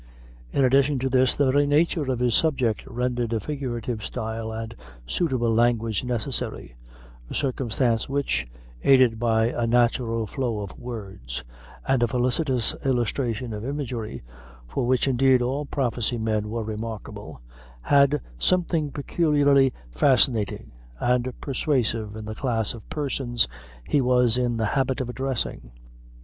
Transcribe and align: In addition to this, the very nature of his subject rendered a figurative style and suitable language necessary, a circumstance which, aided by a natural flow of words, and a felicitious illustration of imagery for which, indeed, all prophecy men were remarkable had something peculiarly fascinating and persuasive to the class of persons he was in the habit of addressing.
In 0.51 0.65
addition 0.65 0.97
to 0.97 1.09
this, 1.09 1.35
the 1.35 1.51
very 1.51 1.67
nature 1.67 2.11
of 2.11 2.17
his 2.17 2.33
subject 2.33 2.87
rendered 2.87 3.33
a 3.33 3.39
figurative 3.39 4.03
style 4.03 4.51
and 4.51 4.73
suitable 5.05 5.53
language 5.53 6.03
necessary, 6.03 6.73
a 7.29 7.35
circumstance 7.35 8.09
which, 8.09 8.47
aided 8.83 9.19
by 9.19 9.49
a 9.49 9.67
natural 9.67 10.25
flow 10.25 10.61
of 10.61 10.75
words, 10.79 11.43
and 11.87 12.01
a 12.01 12.07
felicitious 12.07 12.73
illustration 12.83 13.53
of 13.53 13.63
imagery 13.63 14.23
for 14.67 14.87
which, 14.87 15.07
indeed, 15.07 15.39
all 15.39 15.65
prophecy 15.67 16.17
men 16.17 16.49
were 16.49 16.63
remarkable 16.63 17.39
had 17.83 18.21
something 18.39 18.89
peculiarly 18.89 19.71
fascinating 19.91 20.71
and 20.99 21.31
persuasive 21.41 22.13
to 22.13 22.21
the 22.23 22.33
class 22.33 22.73
of 22.73 22.89
persons 22.89 23.47
he 23.87 24.01
was 24.01 24.35
in 24.35 24.57
the 24.57 24.65
habit 24.73 24.99
of 24.99 25.09
addressing. 25.09 25.69